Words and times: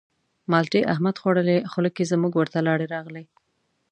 مالټې 0.51 0.81
احمد 0.93 1.15
خوړلې 1.21 1.57
خوله 1.71 1.89
کې 1.95 2.09
زموږ 2.11 2.33
ورته 2.35 2.59
لاړې 2.67 2.87
راغلې. 2.95 3.23